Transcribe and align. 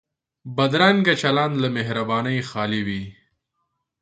بدرنګه 0.55 1.13
چلند 1.21 1.53
له 1.63 1.67
مهربانۍ 1.77 2.39
خالي 2.49 2.81
وي 2.87 3.03